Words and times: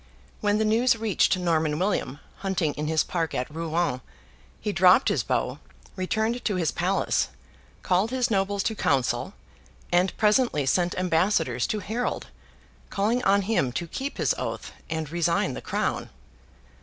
When 0.39 0.57
the 0.57 0.65
news 0.65 0.95
reached 0.95 1.37
Norman 1.37 1.77
William, 1.77 2.19
hunting 2.37 2.73
in 2.73 2.87
his 2.87 3.03
park 3.03 3.35
at 3.35 3.53
Rouen, 3.53 4.01
he 4.59 4.71
dropped 4.71 5.09
his 5.09 5.21
bow, 5.21 5.59
returned 5.95 6.43
to 6.43 6.55
his 6.55 6.71
palace, 6.71 7.27
called 7.83 8.09
his 8.09 8.31
nobles 8.31 8.63
to 8.63 8.73
council, 8.75 9.35
and 9.91 10.17
presently 10.17 10.65
sent 10.65 10.97
ambassadors 10.97 11.67
to 11.67 11.81
Harold, 11.81 12.29
calling 12.89 13.23
on 13.25 13.43
him 13.43 13.71
to 13.73 13.85
keep 13.87 14.17
his 14.17 14.33
oath 14.39 14.71
and 14.89 15.11
resign 15.11 15.53
the 15.53 15.61
Crown. 15.61 16.09